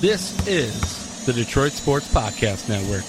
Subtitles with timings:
[0.00, 3.02] This is the Detroit Sports Podcast Network.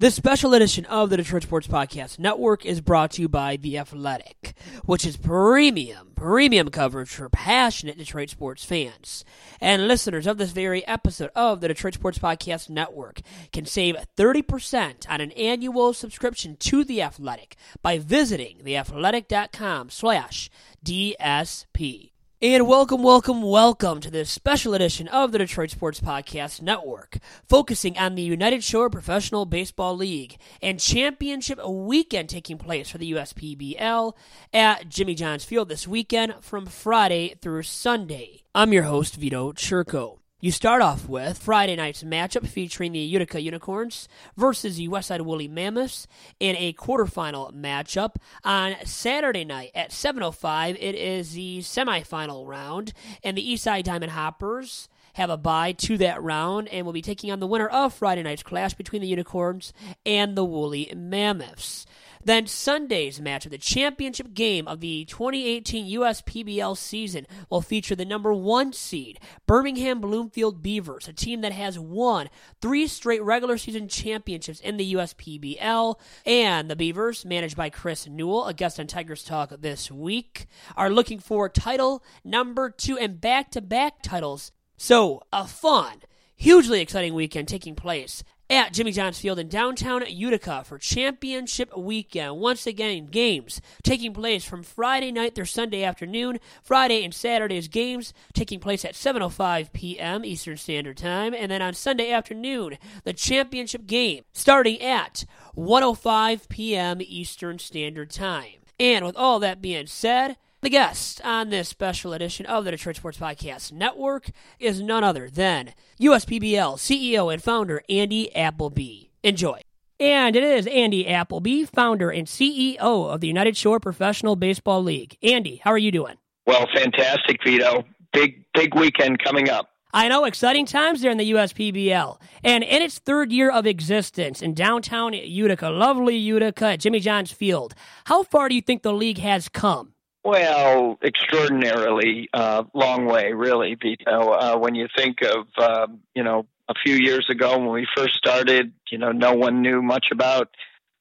[0.00, 3.78] This special edition of the Detroit Sports Podcast Network is brought to you by The
[3.78, 4.54] Athletic,
[4.84, 9.24] which is premium, premium coverage for passionate Detroit sports fans.
[9.60, 13.20] And listeners of this very episode of the Detroit Sports Podcast Network
[13.52, 20.50] can save 30% on an annual subscription to The Athletic by visiting theathletic.com slash
[20.84, 22.10] DSP.
[22.40, 27.98] And welcome, welcome, welcome to this special edition of the Detroit Sports Podcast Network, focusing
[27.98, 34.12] on the United Shore Professional Baseball League and championship weekend taking place for the USPBL
[34.52, 38.44] at Jimmy John's Field this weekend from Friday through Sunday.
[38.54, 40.18] I'm your host, Vito Churko.
[40.40, 45.48] You start off with Friday night's matchup featuring the Utica Unicorns versus the Westside Woolly
[45.48, 46.06] Mammoths
[46.38, 48.14] in a quarterfinal matchup.
[48.44, 52.92] On Saturday night at 7.05, it is the semifinal round,
[53.24, 57.32] and the Eastside Diamond Hoppers have a bye to that round and will be taking
[57.32, 59.72] on the winner of Friday night's clash between the Unicorns
[60.06, 61.84] and the Woolly Mammoths.
[62.24, 68.04] Then Sunday's match of the championship game of the 2018 USPBL season will feature the
[68.04, 72.28] number one seed, Birmingham Bloomfield Beavers, a team that has won
[72.60, 75.96] three straight regular season championships in the USPBL.
[76.26, 80.46] And the Beavers, managed by Chris Newell, a guest on Tigers Talk this week,
[80.76, 84.52] are looking for title number two and back to back titles.
[84.76, 86.02] So, a fun,
[86.36, 92.36] hugely exciting weekend taking place at Jimmy John's Field in downtown Utica for championship weekend.
[92.36, 96.38] Once again, games taking place from Friday night through Sunday afternoon.
[96.62, 100.24] Friday and Saturday's games taking place at 7:05 p.m.
[100.24, 105.24] Eastern Standard Time, and then on Sunday afternoon, the championship game starting at
[105.56, 106.98] 1:05 p.m.
[107.00, 108.60] Eastern Standard Time.
[108.80, 112.96] And with all that being said, the guest on this special edition of the Detroit
[112.96, 119.10] Sports Podcast Network is none other than USPBL CEO and founder Andy Appleby.
[119.22, 119.60] Enjoy.
[120.00, 125.16] And it is Andy Appleby, founder and CEO of the United Shore Professional Baseball League.
[125.22, 126.16] Andy, how are you doing?
[126.46, 127.84] Well, fantastic, Vito.
[128.12, 129.68] Big, big weekend coming up.
[129.92, 132.20] I know, exciting times there in the USPBL.
[132.44, 137.74] And in its third year of existence in downtown Utica, lovely Utica Jimmy John's Field,
[138.04, 139.94] how far do you think the league has come?
[140.28, 144.28] Well, extraordinarily uh, long way, really, Vito.
[144.28, 148.16] Uh, when you think of, um, you know, a few years ago when we first
[148.16, 150.50] started, you know, no one knew much about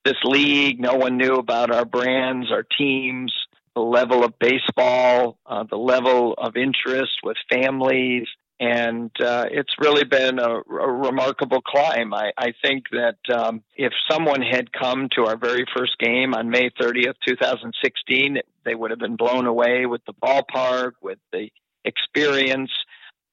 [0.06, 0.80] this league.
[0.80, 3.34] No one knew about our brands, our teams,
[3.76, 8.30] the level of baseball, uh, the level of interest with families,
[8.60, 12.14] and uh, it's really been a, a remarkable climb.
[12.14, 16.50] I, I think that um, if someone had come to our very first game on
[16.50, 21.50] May 30th, 2016, they would have been blown away with the ballpark, with the
[21.86, 22.72] experience.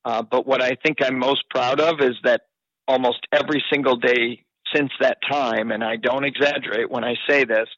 [0.05, 2.43] Uh, but what I think I'm most proud of is that
[2.87, 7.69] almost every single day since that time, and I don't exaggerate when I say this,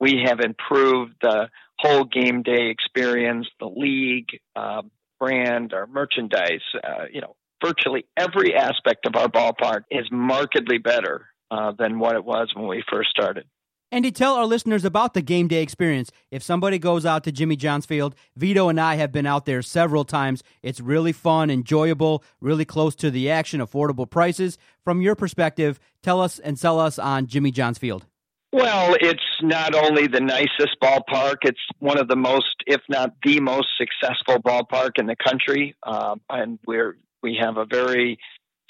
[0.00, 1.48] we have improved the
[1.78, 4.82] whole game day experience, the league, uh,
[5.18, 11.26] brand, our merchandise, uh, you know, virtually every aspect of our ballpark is markedly better
[11.50, 13.46] uh, than what it was when we first started.
[13.92, 16.10] Andy, tell our listeners about the game day experience.
[16.32, 19.62] If somebody goes out to Jimmy John's Field, Vito and I have been out there
[19.62, 20.42] several times.
[20.62, 24.58] It's really fun, enjoyable, really close to the action, affordable prices.
[24.82, 28.04] From your perspective, tell us and sell us on Jimmy John's Field.
[28.54, 33.40] Well, it's not only the nicest ballpark, it's one of the most, if not the
[33.40, 35.74] most successful ballpark in the country.
[35.82, 38.16] Uh, and we're, we have a very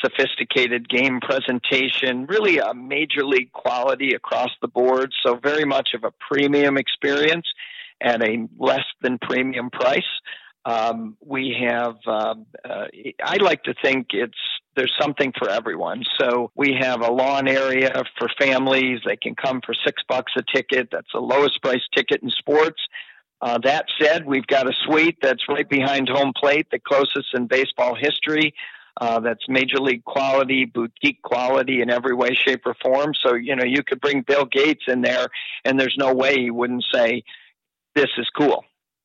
[0.02, 5.12] sophisticated game presentation, really a major league quality across the board.
[5.22, 7.46] So, very much of a premium experience
[8.00, 10.00] at a less than premium price.
[10.64, 12.86] Um, we have, um, uh,
[13.22, 14.32] I like to think it's
[14.76, 16.02] there's something for everyone.
[16.20, 19.00] So we have a lawn area for families.
[19.06, 20.88] They can come for six bucks a ticket.
[20.92, 22.80] That's the lowest price ticket in sports.
[23.40, 27.46] Uh, that said, we've got a suite that's right behind home plate, the closest in
[27.46, 28.54] baseball history.
[29.00, 33.12] Uh, that's major league quality, boutique quality in every way, shape, or form.
[33.26, 35.28] So, you know, you could bring Bill Gates in there,
[35.64, 37.24] and there's no way he wouldn't say,
[37.96, 38.64] This is cool.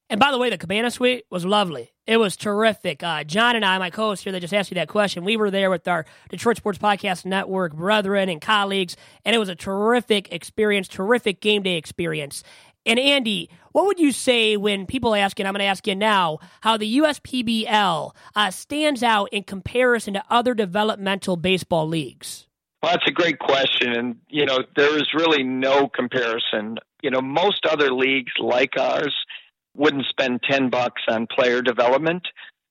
[0.10, 1.92] And by the way, the Cabana Suite was lovely.
[2.10, 3.04] It was terrific.
[3.04, 5.24] Uh, John and I, my co-host here, that just asked you that question.
[5.24, 9.48] We were there with our Detroit Sports Podcast Network brethren and colleagues, and it was
[9.48, 12.42] a terrific experience, terrific game day experience.
[12.84, 15.86] And Andy, what would you say when people ask, you and I'm going to ask
[15.86, 22.48] you now, how the USPBL uh, stands out in comparison to other developmental baseball leagues?
[22.82, 23.92] Well, that's a great question.
[23.92, 26.80] And, you know, there is really no comparison.
[27.04, 29.14] You know, most other leagues like ours–
[29.76, 32.24] wouldn't spend 10 bucks on player development.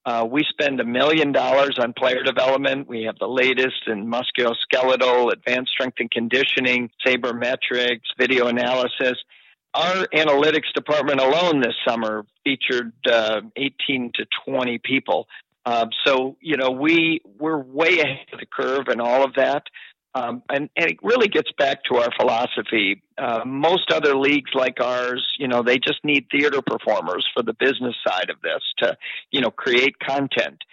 [0.04, 2.88] Uh, we spend a million dollars on player development.
[2.88, 9.18] We have the latest in musculoskeletal, advanced strength and conditioning, sabermetrics, video analysis.
[9.74, 15.26] Our analytics department alone this summer featured uh, 18 to 20 people.
[15.66, 19.64] Uh, so you know we we're way ahead of the curve in all of that.
[20.18, 23.02] Um, and, and, it really gets back to our philosophy.
[23.16, 27.52] Uh, most other leagues like ours, you know, they just need theater performers for the
[27.52, 28.96] business side of this to,
[29.30, 30.64] you know, create content.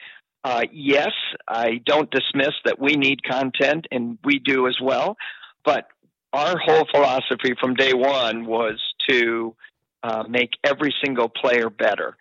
[0.44, 1.12] Uh, yes,
[1.48, 5.18] I don't dismiss that we need content, and we do as well.
[5.64, 5.88] But
[6.34, 9.56] our whole philosophy from day one was to
[10.04, 12.16] uh, make every single player better.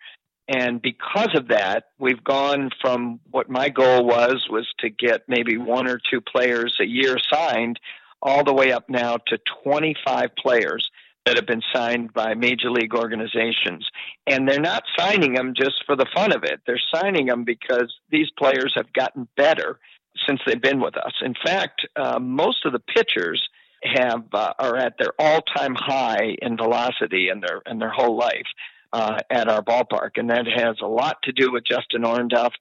[0.47, 5.57] And because of that, we've gone from what my goal was was to get maybe
[5.57, 7.79] one or two players a year signed
[8.21, 10.89] all the way up now to 25 players
[11.25, 13.89] that have been signed by major league organizations.
[14.27, 16.61] And they're not signing them just for the fun of it.
[16.67, 19.79] They're signing them because these players have gotten better
[20.27, 21.13] since they've been with us.
[21.23, 23.41] In fact, uh, most of the pitchers
[23.83, 28.47] have uh, are at their all-time high in velocity in their in their whole life
[28.95, 32.53] uh, at our ballpark, and that has a lot to do with Justin Orndorff,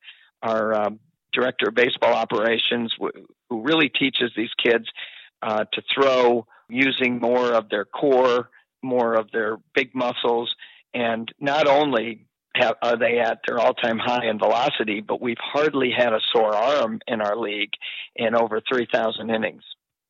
[0.43, 0.99] our um,
[1.33, 4.87] director of baseball operations, who really teaches these kids
[5.43, 8.51] uh, to throw using more of their core,
[8.83, 10.53] more of their big muscles,
[10.93, 12.27] and not only
[12.57, 16.55] have, are they at their all-time high in velocity, but we've hardly had a sore
[16.55, 17.75] arm in our league
[18.17, 19.63] in over 3,000 innings.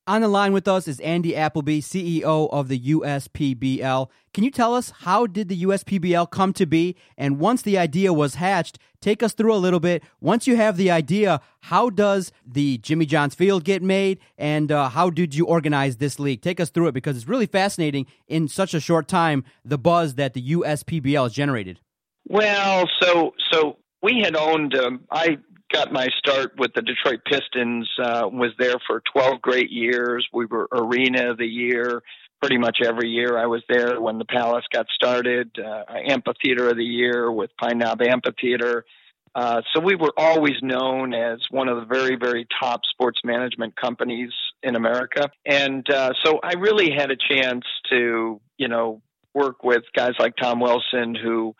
[0.07, 4.11] On the line with us is Andy Appleby, CEO of the USPBL.
[4.35, 6.95] Can you tell us how did the USPBL come to be?
[7.17, 10.03] And once the idea was hatched, take us through a little bit.
[10.21, 14.19] Once you have the idea, how does the Jimmy Johns Field get made?
[14.37, 16.43] And uh, how did you organize this league?
[16.43, 20.17] Take us through it because it's really fascinating in such a short time, the buzz
[20.17, 21.81] that the USPBL has generated.
[22.29, 24.75] Well, so so we had owned.
[24.75, 25.39] Um, I
[25.73, 27.89] got my start with the Detroit Pistons.
[27.99, 30.27] Uh, was there for 12 great years.
[30.33, 32.03] We were Arena of the Year
[32.41, 33.39] pretty much every year.
[33.39, 35.51] I was there when the Palace got started.
[35.59, 38.85] Uh, Amphitheater of the Year with Pine Knob Amphitheater.
[39.35, 43.75] Uh, so we were always known as one of the very, very top sports management
[43.77, 44.31] companies
[44.63, 45.31] in America.
[45.45, 49.03] And uh, so I really had a chance to, you know,
[49.35, 51.57] work with guys like Tom Wilson, who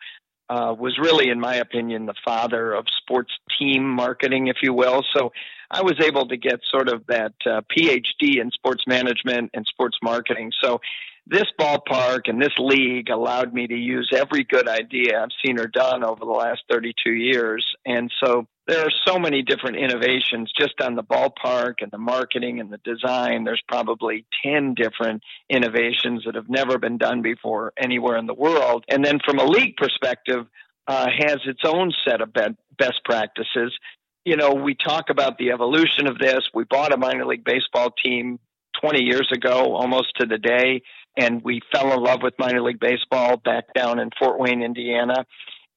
[0.49, 5.03] uh, was really, in my opinion, the father of sports team marketing, if you will.
[5.15, 5.31] So
[5.71, 9.97] I was able to get sort of that uh, PhD in sports management and sports
[10.03, 10.51] marketing.
[10.63, 10.79] So
[11.27, 15.67] this ballpark and this league allowed me to use every good idea I've seen or
[15.67, 17.65] done over the last 32 years.
[17.85, 22.59] And so there are so many different innovations just on the ballpark and the marketing
[22.59, 23.43] and the design.
[23.43, 28.83] There's probably 10 different innovations that have never been done before anywhere in the world.
[28.89, 30.47] And then from a league perspective,
[30.87, 33.75] uh, has its own set of best practices.
[34.23, 36.47] You know, we talk about the evolution of this.
[36.53, 38.39] We bought a minor league baseball team
[38.81, 40.81] 20 years ago, almost to the day
[41.17, 45.25] and we fell in love with minor league baseball back down in Fort Wayne, Indiana.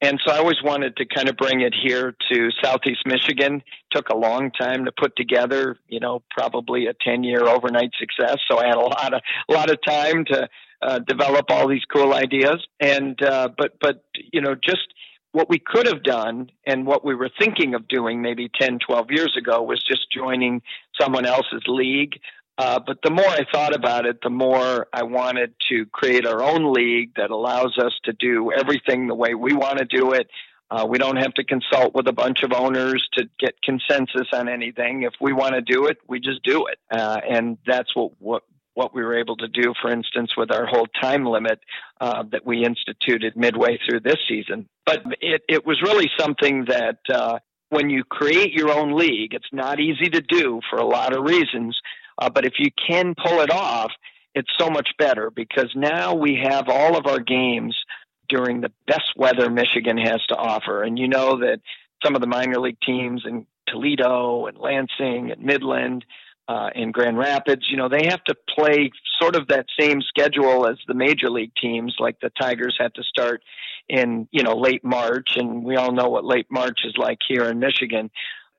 [0.01, 3.63] And so I always wanted to kind of bring it here to Southeast Michigan.
[3.91, 8.37] Took a long time to put together, you know, probably a 10 year overnight success.
[8.49, 10.49] So I had a lot of, a lot of time to
[10.83, 12.65] uh, develop all these cool ideas.
[12.79, 14.87] And, uh, but, but, you know, just
[15.33, 19.11] what we could have done and what we were thinking of doing maybe 10, 12
[19.11, 20.63] years ago was just joining
[20.99, 22.21] someone else's league
[22.59, 26.43] uh, but the more I thought about it, the more I wanted to create our
[26.43, 30.29] own league that allows us to do everything the way we want to do it.
[30.69, 34.49] Uh, we don't have to consult with a bunch of owners to get consensus on
[34.49, 35.05] anything.
[35.05, 38.43] If we want to do it, we just do it, uh, and that's what what
[38.75, 39.73] what we were able to do.
[39.81, 41.61] For instance, with our whole time limit
[42.01, 44.69] uh, that we instituted midway through this season.
[44.85, 46.99] But it it was really something that.
[47.09, 47.39] Uh,
[47.71, 51.23] when you create your own league, it's not easy to do for a lot of
[51.25, 51.79] reasons.
[52.19, 53.93] Uh, but if you can pull it off,
[54.35, 57.77] it's so much better because now we have all of our games
[58.29, 60.83] during the best weather Michigan has to offer.
[60.83, 61.61] And you know that
[62.05, 66.05] some of the minor league teams in Toledo and Lansing and Midland
[66.47, 70.67] uh, and Grand Rapids, you know, they have to play sort of that same schedule
[70.67, 73.43] as the major league teams, like the Tigers had to start
[73.89, 75.31] in, you know, late March.
[75.37, 78.11] And we all know what late March is like here in Michigan.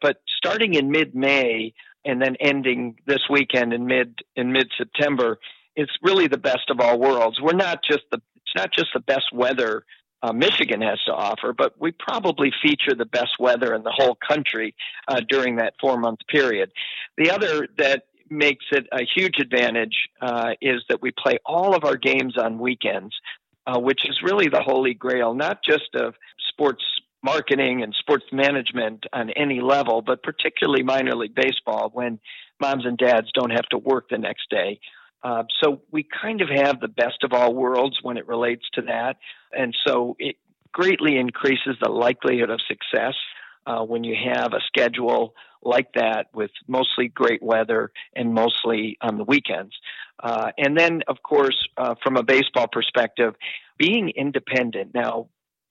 [0.01, 1.73] But starting in mid May,
[2.05, 5.39] and then ending this weekend in mid in mid September,
[5.75, 7.39] it's really the best of all worlds.
[7.41, 9.83] We're not just the it's not just the best weather
[10.21, 14.17] uh, Michigan has to offer, but we probably feature the best weather in the whole
[14.27, 14.75] country
[15.07, 16.71] uh, during that four month period.
[17.17, 21.83] The other that makes it a huge advantage uh, is that we play all of
[21.83, 23.15] our games on weekends,
[23.65, 26.13] uh, which is really the holy grail, not just of
[26.49, 26.83] sports
[27.21, 32.19] marketing and sports management on any level, but particularly minor league baseball when
[32.59, 34.79] moms and dads don't have to work the next day.
[35.21, 38.83] Uh, so we kind of have the best of all worlds when it relates to
[38.83, 39.17] that.
[39.51, 40.37] And so it
[40.71, 43.15] greatly increases the likelihood of success
[43.65, 49.17] uh, when you have a schedule like that with mostly great weather and mostly on
[49.17, 49.73] the weekends.
[50.21, 53.35] Uh, and then, of course, uh, from a baseball perspective,
[53.77, 54.93] being independent.
[54.93, 55.27] Now,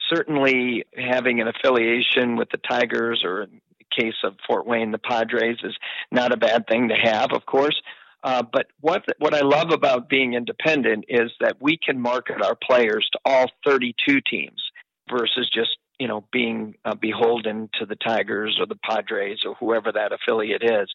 [0.08, 4.98] certainly having an affiliation with the Tigers or in the case of Fort Wayne, the
[4.98, 5.76] Padres is
[6.10, 7.80] not a bad thing to have, of course.
[8.24, 12.56] Uh, but what what I love about being independent is that we can market our
[12.56, 14.60] players to all 32 teams
[15.08, 19.92] versus just you know being uh, beholden to the Tigers or the Padres or whoever
[19.92, 20.92] that affiliate is.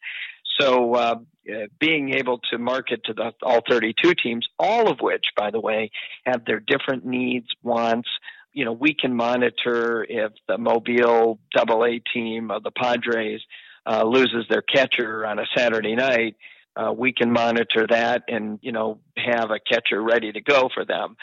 [0.60, 1.16] So uh,
[1.80, 5.92] being able to market to the, all 32 teams, all of which, by the way,
[6.26, 8.10] have their different needs, wants,
[8.54, 13.42] you know, we can monitor if the Mobile Double A team of the Padres
[13.86, 16.36] uh, loses their catcher on a Saturday night.
[16.76, 20.86] Uh, we can monitor that and you know have a catcher ready to go for
[20.86, 21.16] them.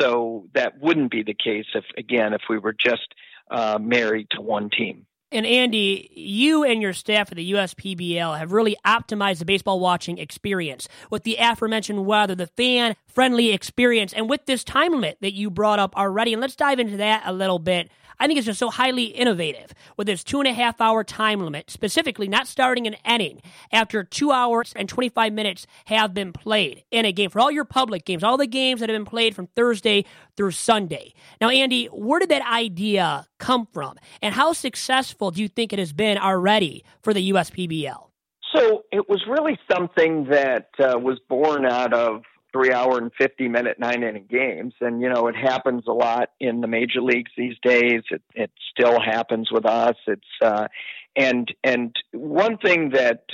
[0.00, 3.14] So that wouldn't be the case if again if we were just
[3.50, 5.06] uh, married to one team.
[5.34, 10.16] And Andy, you and your staff at the USPBL have really optimized the baseball watching
[10.16, 15.32] experience with the aforementioned weather, the fan friendly experience, and with this time limit that
[15.32, 16.34] you brought up already.
[16.34, 17.90] And let's dive into that a little bit.
[18.18, 21.40] I think it's just so highly innovative with this two and a half hour time
[21.40, 26.84] limit, specifically not starting an inning after two hours and 25 minutes have been played
[26.90, 29.34] in a game for all your public games, all the games that have been played
[29.34, 30.04] from Thursday
[30.36, 31.14] through Sunday.
[31.40, 33.96] Now, Andy, where did that idea come from?
[34.22, 38.08] And how successful do you think it has been already for the USPBL?
[38.54, 42.22] So it was really something that uh, was born out of
[42.52, 44.74] three hour and 50 minute nine inning games.
[44.80, 48.02] And, you know, it happens a lot in the major leagues these days.
[48.10, 49.96] It, it still happens with us.
[50.06, 50.68] It's, uh,
[51.16, 53.24] and, and one thing that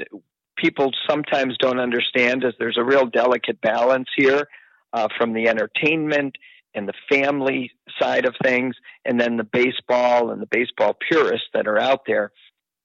[0.57, 4.49] people sometimes don't understand is there's a real delicate balance here
[4.92, 6.37] uh, from the entertainment
[6.74, 11.66] and the family side of things, and then the baseball and the baseball purists that
[11.66, 12.32] are out there.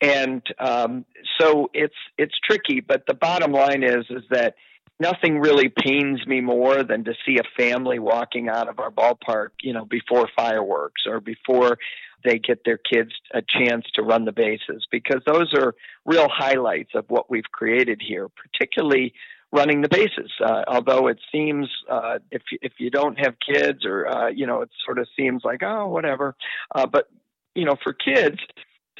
[0.01, 1.05] And um,
[1.39, 4.55] so it's it's tricky, but the bottom line is is that
[4.99, 9.49] nothing really pains me more than to see a family walking out of our ballpark,
[9.61, 11.77] you know, before fireworks or before
[12.23, 15.75] they get their kids a chance to run the bases because those are
[16.05, 19.13] real highlights of what we've created here, particularly
[19.51, 20.31] running the bases.
[20.43, 24.61] Uh, although it seems uh, if if you don't have kids or uh, you know,
[24.61, 26.35] it sort of seems like oh whatever,
[26.73, 27.09] uh, but
[27.55, 28.37] you know, for kids,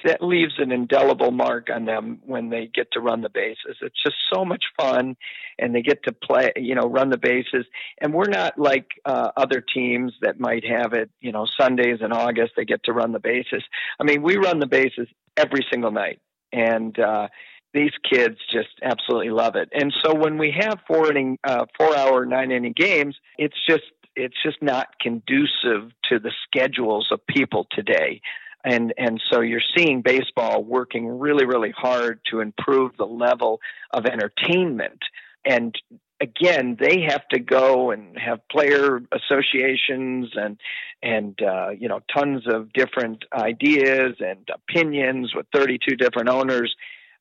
[0.04, 3.78] that leaves an indelible mark on them when they get to run the bases.
[3.82, 5.16] It's just so much fun,
[5.58, 7.66] and they get to play, you know, run the bases.
[8.00, 12.12] And we're not like uh, other teams that might have it, you know, Sundays in
[12.12, 13.64] August they get to run the bases.
[14.00, 16.20] I mean, we run the bases every single night,
[16.52, 17.28] and uh,
[17.76, 19.70] these kids just absolutely love it.
[19.74, 23.84] And so when we have four inning, uh, four hour, nine inning games, it's just
[24.16, 28.22] it's just not conducive to the schedules of people today.
[28.64, 33.60] And and so you're seeing baseball working really really hard to improve the level
[33.92, 35.00] of entertainment.
[35.46, 35.76] And
[36.22, 40.58] again they have to go and have player associations and
[41.04, 46.74] and uh, you know tons of different ideas and opinions with 32 different owners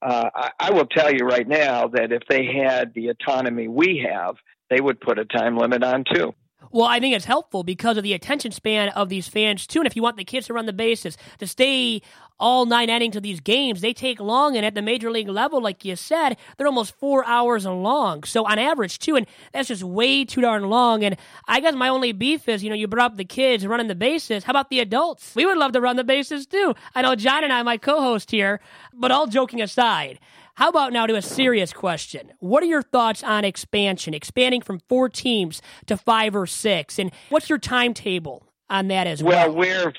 [0.05, 4.07] uh, I, I will tell you right now that if they had the autonomy we
[4.11, 4.37] have
[4.71, 6.35] they would put a time limit on too
[6.75, 9.79] well, I think it's helpful because of the attention span of these fans too.
[9.79, 12.03] And if you want the kids to run the bases, to stay
[12.39, 14.57] all nine innings of these games, they take long.
[14.57, 18.25] And at the major league level, like you said, they're almost four hours long.
[18.25, 21.05] So on average, too, and that's just way too darn long.
[21.05, 23.89] And I guess my only beef is, you know, you brought up the kids running
[23.89, 24.45] the bases.
[24.45, 25.35] How about the adults?
[25.35, 26.75] We would love to run the bases too.
[26.95, 28.61] I know John and I, my co-host here,
[28.93, 30.19] but all joking aside.
[30.57, 32.33] How about now to a serious question?
[32.39, 36.99] What are your thoughts on expansion, expanding from four teams to five or six?
[36.99, 39.49] And what's your timetable on that as well?
[39.49, 39.93] Well, we're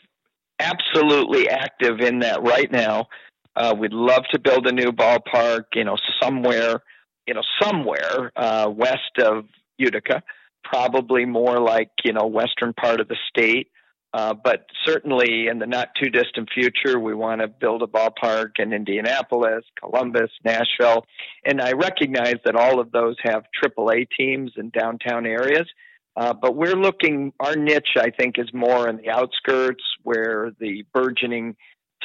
[0.60, 3.08] absolutely active in that right now.
[3.56, 6.82] Uh, we'd love to build a new ballpark, you know, somewhere,
[7.26, 9.46] you know, somewhere uh, west of
[9.78, 10.22] Utica,
[10.64, 13.70] probably more like, you know, western part of the state.
[14.14, 18.52] Uh, but certainly in the not too distant future, we want to build a ballpark
[18.60, 21.06] in Indianapolis, Columbus, Nashville.
[21.44, 25.68] And I recognize that all of those have AAA teams in downtown areas.
[26.16, 30.86] Uh, but we're looking, our niche, I think, is more in the outskirts where the
[30.94, 31.56] burgeoning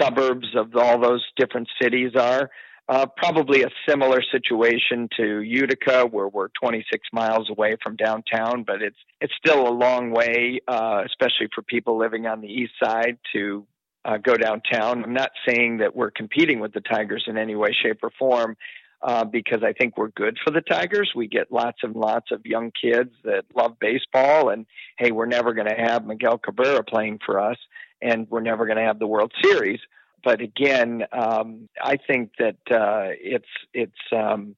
[0.00, 2.50] suburbs of all those different cities are.
[2.88, 8.82] Uh, probably a similar situation to Utica, where we're 26 miles away from downtown, but
[8.82, 13.16] it's it's still a long way, uh, especially for people living on the east side,
[13.32, 13.64] to
[14.04, 15.04] uh, go downtown.
[15.04, 18.56] I'm not saying that we're competing with the Tigers in any way, shape, or form.
[19.02, 21.12] Uh, because I think we're good for the Tigers.
[21.16, 24.66] We get lots and lots of young kids that love baseball, and
[24.98, 27.56] hey, we're never going to have Miguel Cabrera playing for us,
[28.02, 29.80] and we're never going to have the World Series.
[30.22, 34.54] But again, um, I think that uh, it's it's um,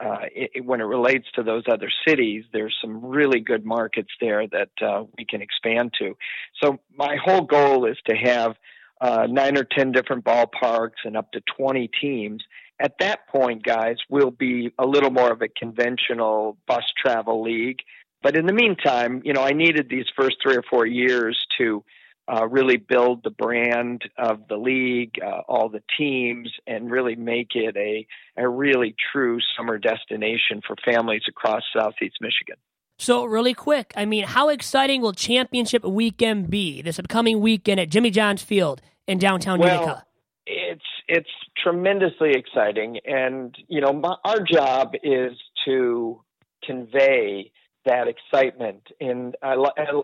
[0.00, 4.46] uh, it, when it relates to those other cities, there's some really good markets there
[4.48, 6.16] that uh, we can expand to.
[6.62, 8.56] So my whole goal is to have
[9.00, 12.42] uh, nine or ten different ballparks and up to 20 teams.
[12.80, 17.78] At that point, guys, we'll be a little more of a conventional bus travel league.
[18.22, 21.84] But in the meantime, you know, I needed these first three or four years to
[22.32, 27.54] uh, really build the brand of the league, uh, all the teams, and really make
[27.54, 32.56] it a, a really true summer destination for families across Southeast Michigan.
[32.98, 37.90] So, really quick, I mean, how exciting will championship weekend be this upcoming weekend at
[37.90, 40.04] Jimmy John's Field in downtown well, Utica?
[40.46, 41.30] It's it's
[41.62, 45.32] tremendously exciting, and you know, my, our job is
[45.66, 46.20] to
[46.64, 47.52] convey
[47.84, 48.82] that excitement.
[49.00, 49.54] And I,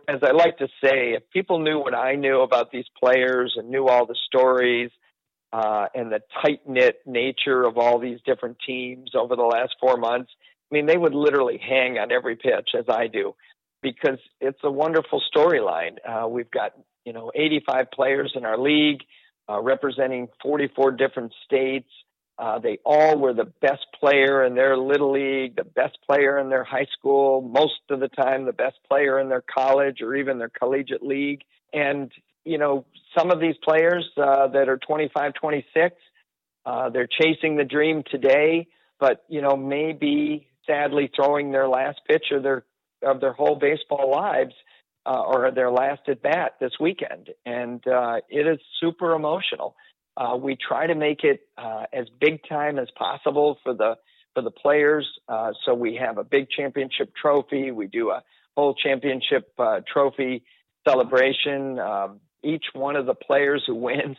[0.09, 3.71] as I like to say, if people knew what I knew about these players and
[3.71, 4.91] knew all the stories
[5.53, 9.97] uh, and the tight knit nature of all these different teams over the last four
[9.97, 10.31] months,
[10.71, 13.35] I mean, they would literally hang on every pitch as I do
[13.83, 15.97] because it's a wonderful storyline.
[16.07, 16.73] Uh, we've got,
[17.05, 19.01] you know, 85 players in our league
[19.49, 21.89] uh, representing 44 different states.
[22.39, 26.49] Uh, they all were the best player in their little league, the best player in
[26.49, 30.39] their high school, most of the time the best player in their college or even
[30.39, 31.43] their collegiate league.
[31.73, 32.13] And,
[32.45, 32.85] you know,
[33.19, 35.97] some of these players uh, that are 25, 26,
[36.65, 38.69] uh, they're chasing the dream today,
[39.01, 42.65] but, you know, maybe sadly throwing their last pitch of their,
[43.03, 44.55] of their whole baseball lives
[45.09, 47.31] uh, or their last at bat this weekend.
[47.47, 49.75] And uh, it is super emotional.
[50.17, 53.95] Uh, we try to make it uh, as big time as possible for the
[54.35, 55.09] for the players.
[55.27, 57.71] Uh, so we have a big championship trophy.
[57.71, 58.23] We do a
[58.55, 60.45] whole championship uh, trophy
[60.87, 61.79] celebration.
[61.79, 64.17] Um, each one of the players who wins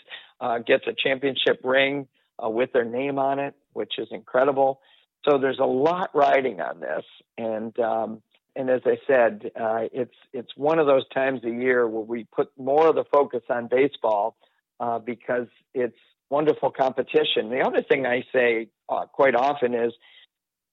[0.66, 2.08] gets a championship ring
[2.42, 4.82] with their name on it, which is incredible.
[5.30, 7.04] So there's a lot riding on this,
[7.38, 8.22] and um,
[8.60, 12.26] and as I said, uh, it's it's one of those times a year where we
[12.26, 14.36] put more of the focus on baseball
[14.82, 15.96] uh, because it's
[16.30, 17.50] wonderful competition.
[17.50, 19.94] The other thing I say uh, quite often is,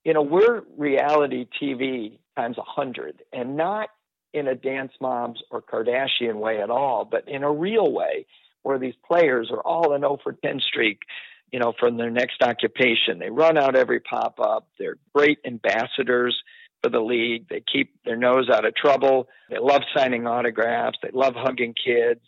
[0.04, 3.90] you know, we're reality TV times a hundred, and not
[4.34, 8.26] in a dance moms or Kardashian way at all, but in a real way
[8.64, 11.02] where these players are all an 0 for 10 streak,
[11.52, 13.20] you know, from their next occupation.
[13.20, 14.66] They run out every pop up.
[14.76, 16.36] They're great ambassadors
[16.88, 17.48] the league.
[17.48, 19.28] They keep their nose out of trouble.
[19.50, 20.98] They love signing autographs.
[21.02, 22.20] They love hugging kids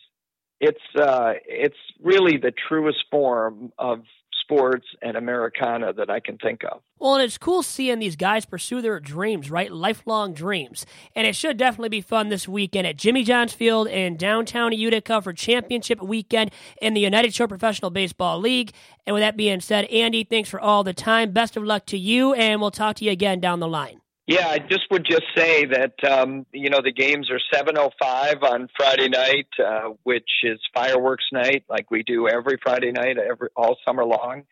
[0.59, 4.01] it's uh, it's really the truest form of
[4.41, 6.81] sports and Americana that I can think of.
[6.97, 9.71] Well, and it's cool seeing these guys pursue their dreams, right?
[9.71, 10.87] Lifelong dreams.
[11.15, 15.21] And it should definitely be fun this weekend at Jimmy John's Field in downtown Utica
[15.21, 18.73] for championship weekend in the United Shore Professional Baseball League.
[19.05, 21.31] And with that being said, Andy, thanks for all the time.
[21.31, 24.01] Best of luck to you, and we'll talk to you again down the line.
[24.29, 28.69] Yeah, I just would just say that um, you know the games are 7:05 on
[28.77, 33.77] Friday night, uh, which is fireworks night, like we do every Friday night, every all
[33.83, 34.43] summer long.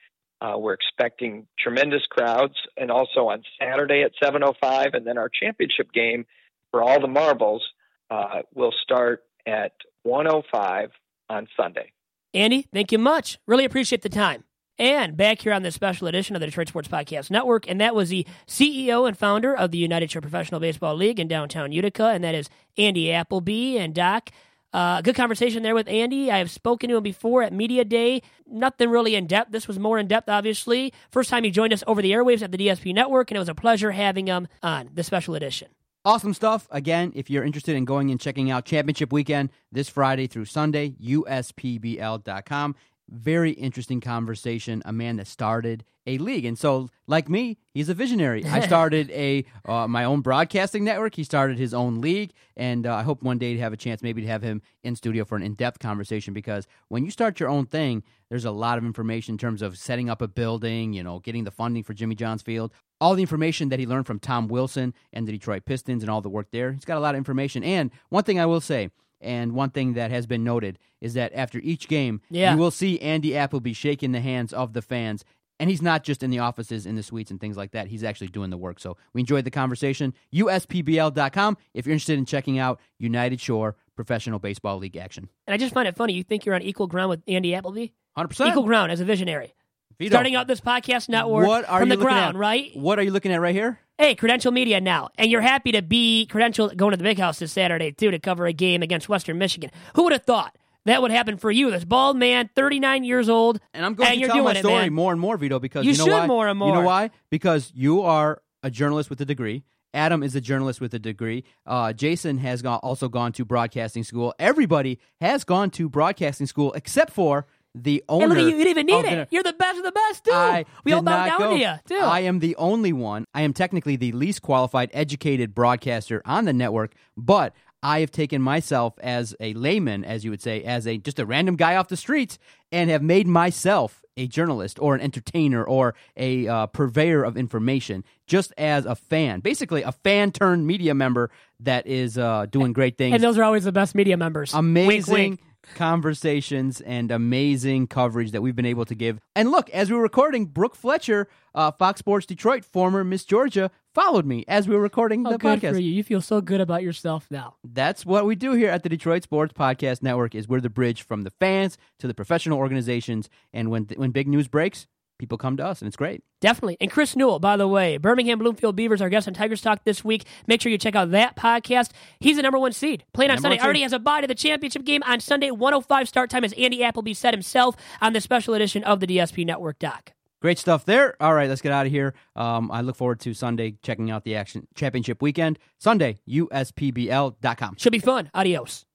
[0.41, 5.93] Uh, we're expecting tremendous crowds, and also on Saturday at 7:05, and then our championship
[5.93, 6.25] game
[6.71, 7.61] for all the marbles
[8.09, 10.89] uh, will start at 1:05
[11.29, 11.91] on Sunday.
[12.33, 13.37] Andy, thank you much.
[13.45, 14.43] Really appreciate the time
[14.79, 17.69] and back here on this special edition of the Detroit Sports Podcast Network.
[17.69, 21.27] And that was the CEO and founder of the United Shore Professional Baseball League in
[21.27, 24.31] downtown Utica, and that is Andy Appleby and Doc.
[24.73, 26.29] Uh, good conversation there with Andy.
[26.29, 28.21] I have spoken to him before at Media Day.
[28.45, 29.51] Nothing really in depth.
[29.51, 30.93] This was more in depth, obviously.
[31.09, 33.49] First time he joined us over the airwaves at the DSP Network, and it was
[33.49, 35.69] a pleasure having him on the special edition.
[36.05, 36.67] Awesome stuff.
[36.71, 40.91] Again, if you're interested in going and checking out Championship Weekend this Friday through Sunday,
[41.03, 42.75] USPBL.com
[43.09, 44.81] very interesting conversation.
[44.85, 48.45] A man that started a league, and so like me, he's a visionary.
[48.45, 51.15] I started a uh, my own broadcasting network.
[51.15, 54.01] He started his own league, and uh, I hope one day to have a chance,
[54.01, 56.33] maybe to have him in studio for an in depth conversation.
[56.33, 59.77] Because when you start your own thing, there's a lot of information in terms of
[59.77, 63.21] setting up a building, you know, getting the funding for Jimmy John's Field, all the
[63.21, 66.47] information that he learned from Tom Wilson and the Detroit Pistons and all the work
[66.51, 66.71] there.
[66.73, 67.63] He's got a lot of information.
[67.63, 68.89] And one thing I will say
[69.21, 72.53] and one thing that has been noted is that after each game, yeah.
[72.53, 75.23] you will see Andy Appleby shaking the hands of the fans.
[75.59, 77.87] And he's not just in the offices, in the suites, and things like that.
[77.87, 78.79] He's actually doing the work.
[78.79, 80.13] So we enjoyed the conversation.
[80.31, 85.29] USPBL.com if you're interested in checking out United Shore professional baseball league action.
[85.47, 86.13] And I just find it funny.
[86.13, 87.87] You think you're on equal ground with Andy Appleby?
[88.17, 88.47] 100%.
[88.47, 89.55] Equal ground as a visionary.
[89.99, 92.39] Vito, Starting out this podcast network what are from you the looking ground, at?
[92.39, 92.69] right?
[92.75, 93.79] What are you looking at right here?
[93.97, 95.09] Hey, Credential Media now.
[95.17, 98.19] And you're happy to be Credential going to the big house this Saturday, too, to
[98.19, 99.71] cover a game against Western Michigan.
[99.95, 100.55] Who would have thought
[100.85, 103.59] that would happen for you, this bald man, 39 years old?
[103.73, 104.93] And I'm going and to you're tell my doing it, story man.
[104.93, 106.27] more and more, Vito, because You you, know should why?
[106.27, 106.67] more and more.
[106.69, 107.09] You know why?
[107.31, 109.63] Because you are a journalist with a degree.
[109.95, 111.43] Adam is a journalist with a degree.
[111.65, 114.35] Uh, Jason has gone, also gone to broadcasting school.
[114.37, 117.47] Everybody has gone to broadcasting school except for
[117.83, 118.25] the owner.
[118.25, 119.27] And look at you, you didn't even need it.
[119.31, 120.31] You're the best of the best, too.
[120.31, 121.51] I we all bow down go.
[121.51, 121.95] to you, too.
[121.95, 123.25] I am the only one.
[123.33, 128.41] I am technically the least qualified, educated broadcaster on the network, but I have taken
[128.41, 131.87] myself as a layman, as you would say, as a just a random guy off
[131.87, 132.39] the streets,
[132.71, 138.03] and have made myself a journalist or an entertainer or a uh, purveyor of information,
[138.25, 142.97] just as a fan, basically a fan turned media member that is uh, doing great
[142.97, 144.53] things and those are always the best media members.
[144.53, 145.41] amazing Wink, wink.
[145.75, 149.19] Conversations and amazing coverage that we've been able to give.
[149.35, 153.71] And look, as we were recording, Brooke Fletcher, uh, Fox Sports Detroit, former Miss Georgia,
[153.93, 155.71] followed me as we were recording Oh, the good podcast.
[155.73, 155.91] for you.
[155.91, 157.55] You feel so good about yourself now.
[157.63, 160.35] That's what we do here at the Detroit Sports Podcast Network.
[160.35, 164.27] Is we're the bridge from the fans to the professional organizations, and when when big
[164.27, 164.85] news breaks,
[165.17, 166.23] people come to us, and it's great.
[166.39, 166.77] Definitely.
[166.79, 170.03] And Chris Newell, by the way, Birmingham Bloomfield Beavers, our guest on Tigers Talk this
[170.03, 170.25] week.
[170.47, 171.91] Make sure you check out that podcast.
[172.19, 173.03] He's the number one seed.
[173.13, 173.63] Playing on Number Sunday.
[173.63, 176.83] Already has a bye to the championship game on Sunday, 105 start time, as Andy
[176.83, 180.13] Appleby said himself on the special edition of the DSP Network doc.
[180.39, 181.15] Great stuff there.
[181.21, 182.13] All right, let's get out of here.
[182.35, 185.57] Um, I look forward to Sunday checking out the action championship weekend.
[185.79, 187.75] Sunday, USPBL.com.
[187.77, 188.29] Should be fun.
[188.35, 188.86] Adios.